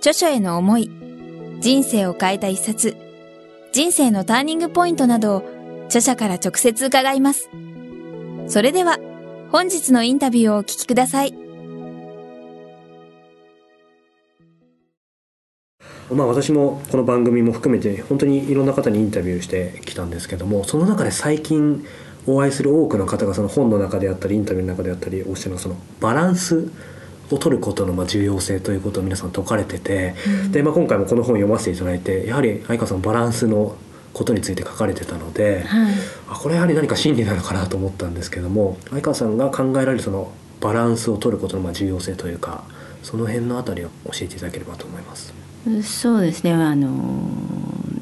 [0.00, 0.90] 著書への思い、
[1.60, 2.96] 人生を変えた一冊、
[3.70, 5.42] 人生のターニングポイントなどを
[5.88, 7.50] 著者から直接伺います。
[8.48, 8.98] それでは、
[9.52, 11.34] 本日のインタビューをお聞きください。
[16.10, 21.86] まあ私もこの番組も含めて本当にいろんな方にインタビューしてきたんですけどもその中で最近
[22.26, 26.68] お会いする多くの方がその本の中であったりインタビューの中であったりおっしゃるのそのバランス
[27.30, 33.76] を取ることのまあ重要性ということを皆さん説かれてて、うん、で、まあ、今回もこの本を読ませていただいてやはり相川さんバランスの
[34.12, 35.94] ことについて書かれてたので、はい、
[36.28, 42.64] あこれやはり何か真理なのかなと思ったんですけども相川さんが考えられるそのバランスを取ることのまあ重要性というか
[43.02, 45.32] その辺のあたりを教えていただければと思います。
[45.82, 46.52] そうですね。
[46.52, 46.88] あの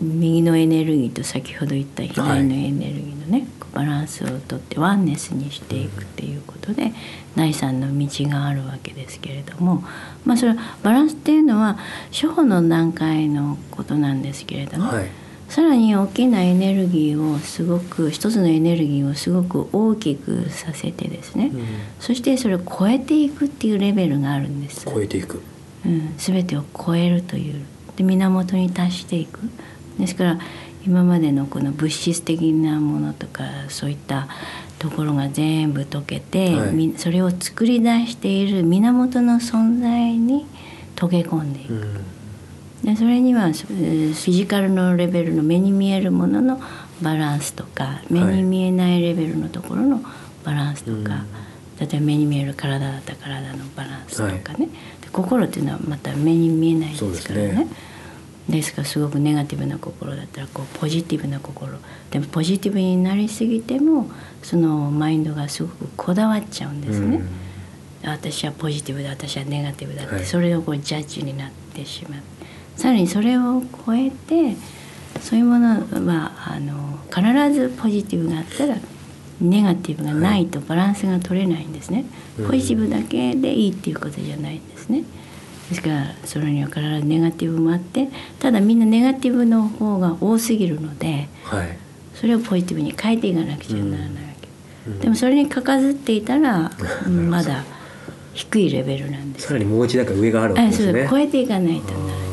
[0.01, 6.93] 右のエネルギーと先ほど言った左のエネルギーのね、はい、バランスをとってワンネスにしていくっていうことで、
[7.37, 9.85] 第三の道があるわけですけれども、
[10.25, 11.79] まあ、それはバランスっていうのは
[12.11, 15.09] 初歩の段階のことなんですけれども、はい、
[15.49, 21.65] さらに大きなエネルギーをすごく一つのエネルギーをすごく大きくさせてですね、うん、
[22.01, 24.85] そしてそれを超えていくっていうレベルがあるんです。
[24.85, 25.43] 超えていく、
[25.87, 27.63] うん、全てを超えるという。
[27.97, 29.41] で源に達していく。
[29.99, 30.39] ですから
[30.87, 34.29] 今までのこの物質的なものとかそういった
[34.79, 40.47] ところが全部溶けて、はい、それを作り出している源の存在に
[40.97, 41.75] 溶け込んでいく。
[41.75, 42.19] うん。
[42.83, 46.61] でそれにはフィジカルのレベルの目に見えるものの
[47.03, 50.01] バランスとか目に見えないレベルのところの
[50.45, 51.25] バランスとか、は
[51.81, 57.67] い、例えば目に見える体だったら体のバランスとかね、はい、心っていうのはまた目に見えないですからね。
[58.49, 60.17] ですからすごくネガティブな心。
[60.17, 61.73] だったらこうポジティブな心。
[62.11, 64.11] でもポジティブになりすぎても
[64.43, 67.21] そのマインドがすごくこだわっちゃうんですね。
[68.05, 72.21] 私はポジティブだ私はネガティブだって、はい、それをこうジャッジになってしまう。
[72.77, 74.57] さらにそれを超えて
[75.21, 78.77] そういうものはあの必ずポジティブがあったら
[79.41, 82.05] ネガティブがないとバランスが取れないんですね、
[82.39, 85.05] はい、ポジティブだけでいいっていうことじゃないんですね。
[85.69, 88.09] ですからそれには必ずネガティブもあって
[88.39, 91.77] ただみんなネガティブの方が多すぎるので、はい、
[92.15, 94.49] それをポジティブに変えていかなくちゃならないわけ、
[94.89, 96.73] うん、でもそれにかかずっていたら、
[97.07, 97.65] うん、まだ
[98.35, 99.49] 低いレベルなんです。
[99.49, 101.09] さらにもう一段階上があるわけですね。
[101.11, 102.28] 超えていかないとなら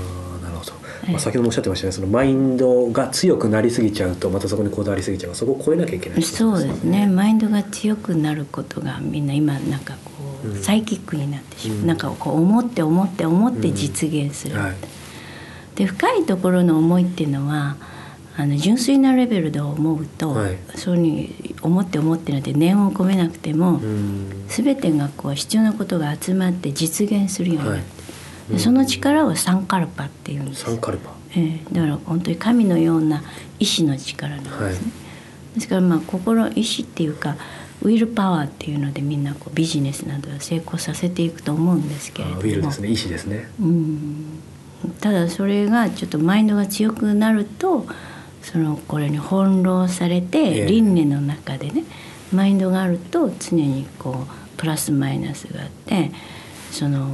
[1.07, 1.91] まあ、先ほどもおっしゃってましたね。
[1.91, 5.35] そのマインドが強くなりすぎちゃうとまたそこにこだわりすぎちゃう。
[5.35, 7.07] そこを超えなきゃいけない、ね、そうですね。
[7.07, 10.11] マインドが強くなることがみんな今なんかこ
[10.43, 14.75] う、うん、サイキックになってしまう、うん、なんかこう思って思って思って実現する、うんはい、
[15.75, 17.77] で深いところの思いっていうのは
[18.37, 27.83] あの純粋なレベルで思うと、はい、そうに思って思ってなんて念を込めなくても、うん、全てがこう必要なことが集まって実現するようになって、はい、
[28.57, 30.63] その力をサンカルパっていうんです。
[30.63, 33.21] サンカルパえー、だから本当に神のような
[33.59, 34.65] 意志の力なんですね。
[34.65, 34.75] はい、
[35.55, 37.35] ですからまあ心意志っていうか
[37.81, 42.41] ウィルパワーっていうのでみんなこうビジネスなどは成功させていくと思うんですけれども。
[42.41, 43.49] ウィルですね意志ですね。
[43.59, 44.39] うん
[45.01, 47.85] ただそれがちょっとマインドが強くなると
[48.41, 51.83] そのこれに翻弄されて輪廻の中でね
[52.31, 56.11] マインドがあると常にこうプラスマイナスがあって
[56.71, 57.07] その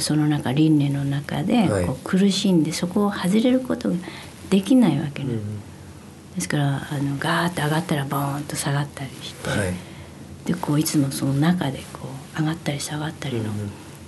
[0.00, 3.96] その中輪廻の中でこう苦しんでそこを外れることが
[4.50, 5.30] できないわけね、
[6.36, 9.74] ですからあのガーッと上がったらボーンと下がったりして、はい、
[10.44, 13.50] でこういつもその中でこう上がったり下がったりの、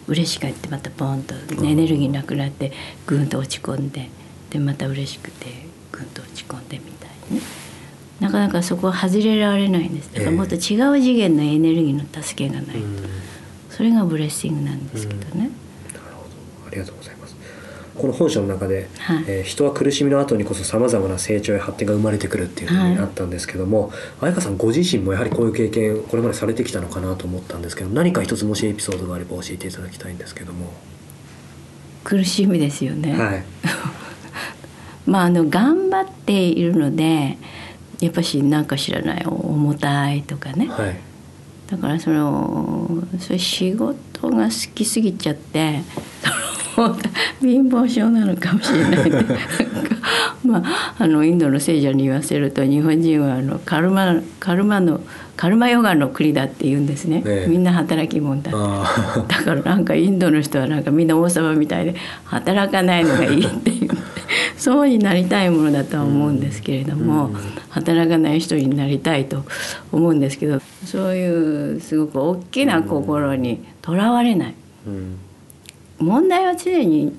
[0.06, 1.34] 嬉しかってまたボーンと
[1.64, 2.72] エネルギーなくなって
[3.06, 4.10] グンと落ち込んで
[4.50, 5.46] でまた嬉しくて
[5.92, 7.42] グンと落ち込んでみたいに、ね、
[8.20, 10.12] なかなかそこは外れられないんです。
[10.12, 12.82] だからもっと違う次元のエネルギーの助けがないと、
[13.70, 15.50] それがブレッシングなんですけどね。
[16.68, 17.36] ありがとうございます。
[17.98, 30.72] この本書の中で、はい、えー、人は苦しみの後にこそさまざまな成長や発展が生まれてくるっていうふうにあったんですけども、はい、香さんご自身もやはりこういう経験これまでされてきたのかなと思ったんですけど何か一つもしエピソードがあれば教えていただきたいんですけども。
[32.04, 33.44] 苦しみですよね、はい、
[35.04, 37.36] まああの頑張っているので
[38.00, 40.96] やっぱし何か知らない重たいとかね、はい、
[41.70, 45.82] だからそのそれ仕事が好きすぎちゃって
[47.40, 49.24] 貧乏症なのかもしれない、ね、
[50.44, 55.00] まああのインドの聖者に言わせると日本人はあのカルマカルマの
[55.36, 58.42] カルマヨガの国だって言うんですね、ええ、みんな働き者。
[58.42, 61.94] だだからなんかインドの人はなんかみんな王様みたいで
[62.24, 63.90] 働かないのがいいっていう
[64.56, 67.34] そうになりたいものだとは思うんですけれども、うん、
[67.70, 69.44] 働かない人になりたいと
[69.92, 74.54] 思うんですけどそういうすごく大きな心にとらわれない、
[74.86, 75.18] うん、
[75.98, 77.16] 問題は常に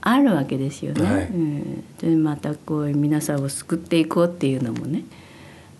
[0.00, 1.04] あるわけですよね。
[1.04, 5.04] はい、うん、でまたこう皆さんを救っていこうっていうのもね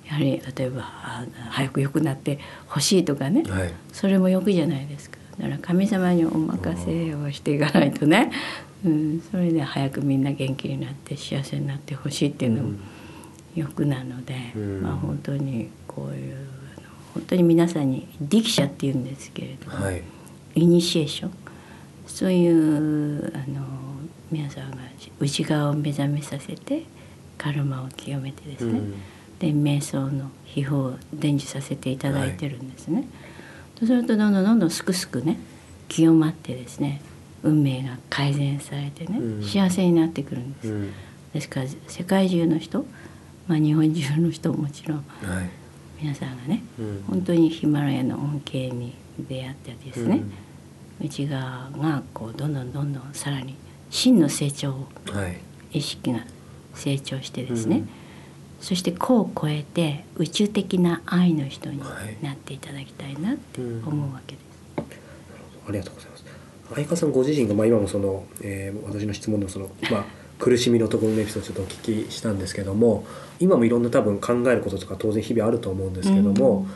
[0.06, 0.82] やはり例えば
[1.50, 5.18] 早く良くなってほしいとかね、はい、それも欲じゃないですか。
[5.38, 8.30] だから神様にお任せをしていかないとね、
[8.84, 12.78] うん、それで早くみんな元気になって幸せになってほしいっていうのも
[13.54, 16.36] 欲なので、うん、まあ本当にこういう
[17.14, 20.02] 本当に皆さんに「力者」っていうんですけれども、はい、
[20.54, 21.30] イニシエーション？
[22.06, 23.64] そういうあの
[24.30, 24.78] 皆さんが
[25.20, 26.84] 内側を目覚めさせて
[27.38, 28.94] カルマを清めてですね、うん。
[29.38, 32.98] で瞑想の秘宝を伝授させていただいてるんですね。
[32.98, 33.06] はい、
[33.80, 35.38] そうするとどんどんどんどんすくすくね
[35.88, 37.02] 清まってですね
[37.42, 40.68] 運命が改善されてね、うん、幸せになってくるんです。
[40.68, 40.92] うん、
[41.34, 42.86] ですから世界中の人、
[43.48, 45.02] まあ、日本中の人ももちろん、は
[45.42, 45.50] い、
[46.00, 50.22] 皆さんがね、うん、本当にヒマラヤの恩恵に出会ってですね、
[51.02, 53.56] 内側がこうどんどんどんどんさらに
[53.90, 56.20] 真の成長を、はい、意識が
[56.74, 57.84] 成長してですね、
[58.60, 61.80] そして個を超えて宇宙的な愛の人に
[62.22, 64.80] なっていただきたいなって思うわけです。
[64.80, 66.24] はいうん、ありがとうございます。
[66.74, 70.04] 相川さんご自身がまあ今もその、えー、私の質問のそのまあ
[70.38, 73.04] 苦しみのところのエピソードちょっとお聞きしたんですけども
[73.38, 76.70] 今もいろんな多分考えることとか当然日々あると思うんですけども、うん、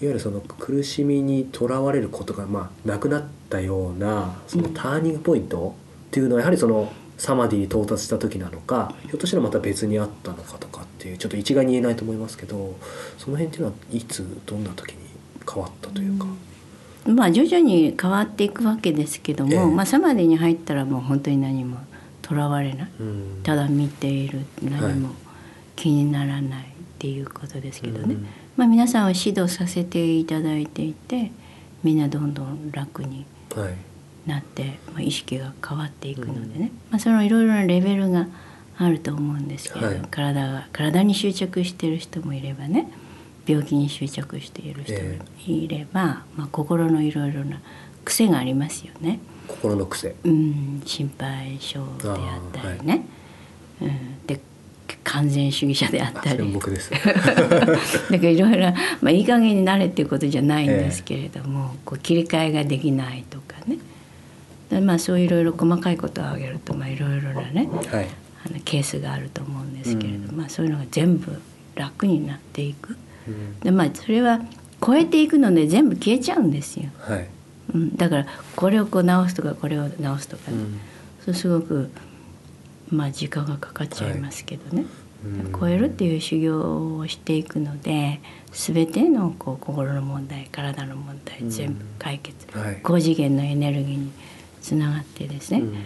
[0.00, 5.74] ゆるその苦しみにとらわれることがまあなくなったようなそのターニングポイント
[6.08, 12.76] っていうのはやはりそのサマディに到達した時なのかひょっとしたらまた別にあったのかとかっていうちょっと一概に言えないと思いますけど
[13.18, 14.98] その辺っていうのはいつどんな時に
[15.52, 16.26] 変わったというか？
[17.06, 21.78] うん、まあ徐々に変わっていくわけですけども、えー、まあ、サマディに入ったらもう本当に何も
[22.22, 25.10] とらわれない、うん、ただ見ている何も
[25.74, 26.66] 気にならないっ
[26.98, 28.16] ていうことですけどね、
[28.58, 31.30] まあ、皆さんは指導させていただいていて
[31.84, 33.24] みんなどんどん楽に。
[33.54, 33.74] はい。
[34.26, 38.26] なって、まあ、意識が変わっていくのでね、まあ、そのいろいろなレベルが
[38.76, 42.92] あると思うんですけど、はい、体が体に執着してる人もいればね
[43.46, 44.98] 病気に執着している人も
[45.46, 47.62] いれば、えー、まあ、心のいろいろな
[48.04, 49.18] 癖がありますよね。
[49.46, 53.06] 心の癖、うん、心配性であったりね、
[53.80, 54.38] はい、うん、で
[55.04, 56.90] 完全主義者であったり僕です。
[56.94, 57.04] だか
[58.10, 63.78] らいろいろ、まあ、いい加減になれっていうことじゃないんですけれども、えー、こう切り替えができないとかね。
[64.70, 68.08] でまあそういろいろ細かいことを挙げるとまあいろいろなね、はい、
[68.46, 71.40] あのケースがあると思うんですけれど、うん、まあそういうのが全部
[71.74, 72.96] 楽になっていく、
[73.26, 74.40] うん、でまあそれは
[74.84, 77.28] 超えていくので全部消えちゃうんですよ、はい。
[77.74, 78.26] うん、だから
[78.56, 80.80] これをこう直すとかこれを直すとかね、うん、
[81.24, 81.90] そうすごく
[82.90, 84.84] まあ時間がかかっちゃいますけどね、
[85.42, 88.20] はい、超えるっていう修行をしていくので
[88.52, 94.12] 全てのこう心の問題体の問題全部解決、はい、高次元のエネルギーに
[94.60, 95.76] つながってですね、うん、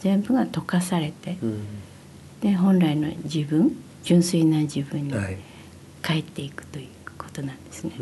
[0.00, 1.64] 全部が溶かされて、うん、
[2.40, 5.14] で本来の自分純粋な自分に
[6.02, 7.92] 帰っていくということなんですね。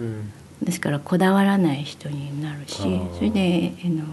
[0.62, 2.76] ですからこだわらない人になるし
[3.14, 4.04] それであの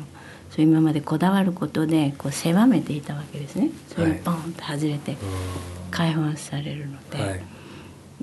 [0.51, 3.69] そう今までこだわることでこう狭めていたわけですね。
[3.93, 5.17] それがポンと外れて
[5.91, 7.41] 解放されるので、はい、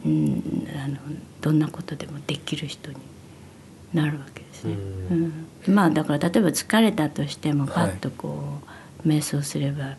[0.07, 0.97] うんあの
[1.41, 2.97] どんなことでもできる人に
[3.93, 4.75] なるわけですね。
[5.67, 8.61] うん、まあだから例えば疲れたとしてもパッとこ
[9.05, 9.97] う、瞑想すれば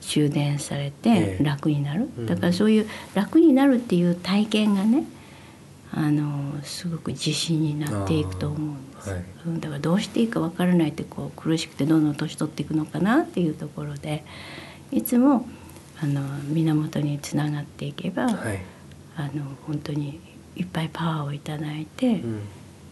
[0.00, 5.04] 充電されて楽になる、だからそういう楽になるっていう体験がね
[5.92, 9.24] あのすごく自信になっていくと思うんです、はい、
[9.58, 14.24] だからどうしていいか分からないってこう苦しくてどんどん年取っていくのかなっていうところで
[14.92, 15.48] いつも
[16.00, 18.60] あの源につながっていけば、はい、
[19.16, 20.20] あの本当に
[20.56, 22.40] いっぱいパワーを頂いて、うん。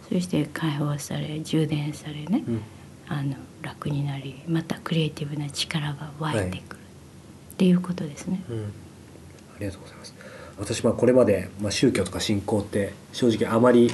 [0.08, 2.62] そして解放され充電されね、うん、
[3.08, 10.14] あの楽になりまたクリエイティブな力が湧いてくる、はい、っていうことですね、うん、ありがとうございます
[10.58, 13.90] 私はこれまで、ま、宗教とか信仰って正直あまり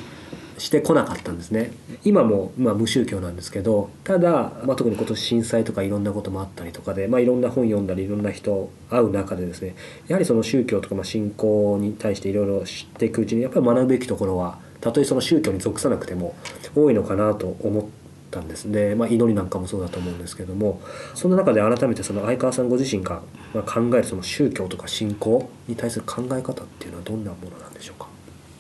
[0.59, 1.73] してこなかったんですね。
[2.04, 9.75] 今も、まあ、無宗教なんですけどただ、まあ、特に今年震災とかいろんなこともあったりとかで、まあ、いろんな本読んだりいろんな人会う中でですね
[10.06, 16.35] やはりその宗教とか、まあ、信仰に対していろいろ知っていくうちにやっぱり学ぶべきところはたとえその宗教に属さなくても
[16.76, 18.03] 多いのかなと思って
[18.34, 18.70] ったんです。
[18.72, 20.80] で、まあ、祈りなんかもそうだと思うんですけども
[21.14, 23.22] その中で改めてその相川さんご自身が
[23.54, 28.08] まあ考えるその宗教とか信仰に対する考え方っていうのはどんなものなんでしょうか？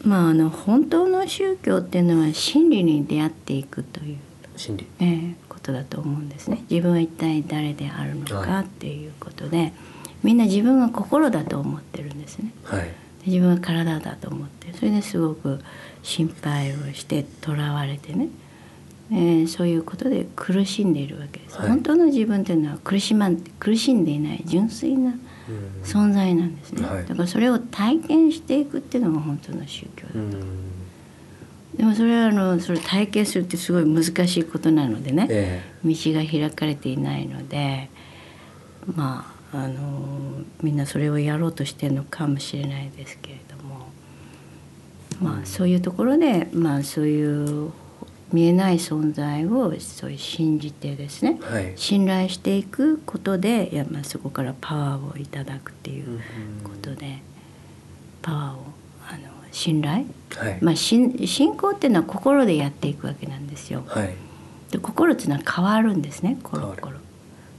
[0.02, 4.18] まああの本当の宗教っていうのは真理に出会っていくという、
[4.56, 4.86] 真理。
[5.00, 6.62] えーことだと思うんですね。
[6.68, 9.72] 自分は一体誰であるのかっていうことで、
[10.22, 12.52] みんな自分が心だと思ってるんですね。
[12.64, 12.82] はい。
[12.82, 12.90] で
[13.26, 15.60] 自分は体だと思ってそれですごく
[16.02, 18.28] 心配をしてとらわれてね、
[19.10, 21.68] えーそういうことで苦しんでいるわけです、はい。
[21.68, 25.82] 本当の自分というのは苦しまん苦しんでいない純粋なうん。
[25.82, 27.06] 存在なんですね、はい。
[27.06, 30.30] だからそれを体験していくっていうのが本当の宗教だ、うん。
[31.76, 37.90] でもそれはあのそれを体験するってすごい難しいことなのでね、え道が開かれていないので
[38.94, 43.64] まああのみんなそれをやろうとしてるのかもしれないですけれども。
[45.20, 47.70] まあそういうところでまあそういう
[48.34, 51.72] 見えない存在をそういう信じてですねえはい。
[51.76, 56.20] 信頼していくことでいやまあそこからパワーをいただくっていう
[56.64, 57.20] ことで
[58.20, 58.64] パワーを
[59.08, 59.18] あの
[59.52, 60.04] 信頼？
[60.36, 60.58] はい。
[60.60, 63.84] まあ信信仰っていうのは心でやっていくわけなんですよ。
[63.86, 64.14] はい。
[64.70, 66.98] で心っていうのは変わるんですねコロコロ。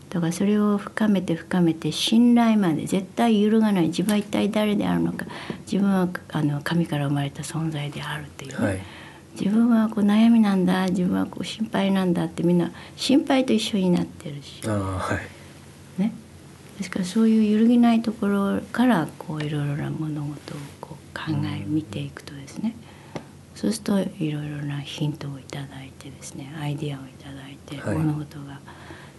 [0.09, 5.25] だからそれを深めて深めて信頼まで絶対揺るがない自分は一体誰であるのか
[5.69, 8.79] 自分はあの神から生まれた存在であるっていうね、はい
[9.39, 14.65] 自分はこう悩みなんだ自分はこう心配なんだってみんな心配と一緒になってるし。
[14.65, 15.19] は
[15.97, 16.01] い。
[16.01, 16.13] ね。
[16.77, 22.75] ですからそういう揺るぎないところからこういろいろな物事をこう考え見ていくとですね。
[23.55, 27.97] そうするといろいろなヒントをいただいてですねアイディアをいただいて、はい。
[27.97, 28.59] 物事が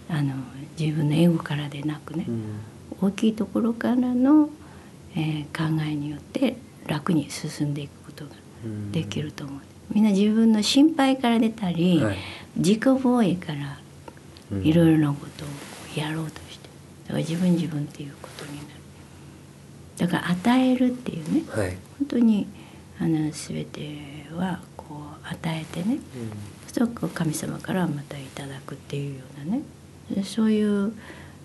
[0.09, 0.35] あの
[0.79, 2.59] 自分のエゴからでなくね、うん。
[3.01, 4.49] 大きいところからの、
[5.15, 8.31] えー考えによって楽に進んでいくことが
[8.65, 8.91] うん。
[8.91, 9.59] できると思う。
[9.93, 12.17] みんな自分の心配から出たり、はい。
[12.57, 13.79] 自己防衛から
[14.51, 14.63] うん。
[14.63, 15.47] いろいろなことを
[15.95, 16.69] やろうとして
[17.07, 18.67] だから自分自分っていうことになる。
[19.97, 21.77] だから与えるっていうねはい。
[21.99, 22.47] 本当に
[22.99, 25.99] あの全てはこう与えてね
[26.65, 29.61] そうするとこう神様からまたいただくっていうようなね
[30.09, 30.93] でそういう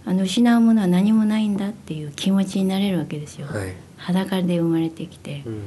[0.05, 3.75] あの失うものは何もないんだっていう気持ちになれるわけですよ、はい。
[3.97, 5.63] 裸で生まれてきて、うん。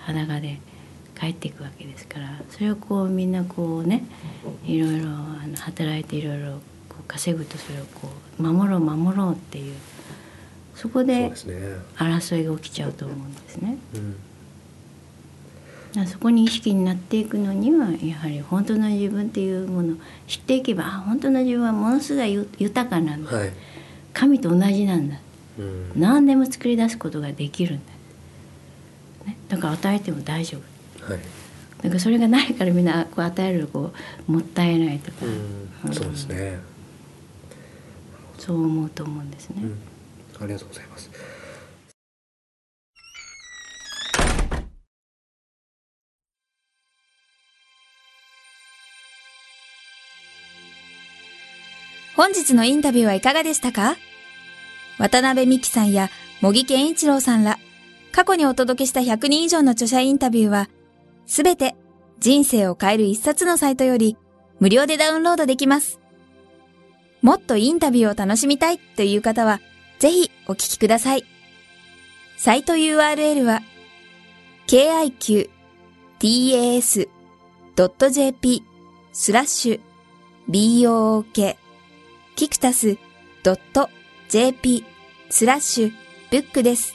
[0.00, 0.60] 裸で
[1.18, 4.04] 帰っていくわけですからそれをこうみんなこうね
[4.64, 6.52] いろいろあの働いていろいろ
[6.88, 8.08] こう稼ぐとそれをこ
[8.38, 9.74] う守ろう守ろうっていう
[10.74, 11.32] そこそうで
[11.96, 13.78] 争いが起きちゃうと思うんですね。
[13.94, 14.12] うん。
[14.12, 19.96] だからそこに意識になっていくのにはやはり本当の自分っていうものを
[20.28, 23.50] 知っていけばあ本当の自分はものすごいゆ豊かなんだ、はい。
[24.12, 25.18] 神と同じなんだ。
[25.58, 25.92] うん。
[25.96, 27.92] 何でも作り出すことができるんだ、
[29.26, 30.77] ね、だから与えても大丈夫
[31.08, 31.20] はい。
[31.82, 33.92] だからそれがないからみんなこう与えるこ
[34.28, 35.92] うもったいないとか、うん。
[35.92, 36.58] そうですね。
[38.38, 39.62] そう思うと思うんですね。
[39.62, 39.78] うん。
[40.42, 41.10] ありがとうございます。
[52.16, 53.96] 本日のインタビューはいかがでしたか？
[54.98, 56.10] 渡辺美希さんや
[56.40, 57.58] 茂木健一郎さんら、
[58.10, 60.68] 過去にお届けした100人以上の著者インタビューは、
[61.28, 61.76] すべて
[62.18, 64.16] 人生を変える一冊のサイトより
[64.58, 66.00] 無料でダウンロードできます。
[67.22, 69.60] もっとインタビューを楽しみたいという方は、
[69.98, 71.24] ぜひお聞きください。
[72.36, 73.62] サイト URL は、
[74.66, 76.62] kiqtas.jp
[79.12, 79.80] スラッシュ
[80.48, 81.56] book
[82.36, 82.96] キクタス
[84.28, 84.84] .jp
[85.30, 85.92] スラッシュ
[86.30, 86.94] ブックです。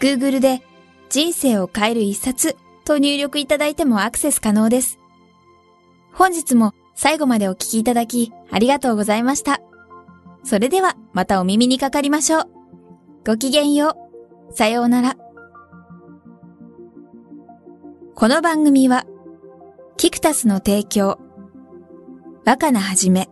[0.00, 0.62] Google で
[1.10, 4.98] 人生を変える一冊と入力いただいてもアクセス可能です。
[6.14, 9.60] 本日も最後までお聞きいただきありがとうございました。
[10.44, 12.44] それではまたお耳にかかりましょう。
[13.26, 13.96] ごきげんよ
[14.50, 14.54] う。
[14.54, 15.16] さようなら。
[18.14, 19.04] この番組は、
[19.98, 21.18] キクタスの提供、
[22.46, 23.28] 若菜はじめ、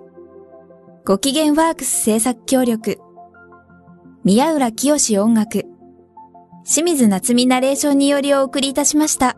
[1.06, 2.98] ご機嫌ワークス制作協力、
[4.24, 5.64] 宮浦清志音楽、
[6.64, 9.36] 清水夏美ナレーションによりお送りいたしました。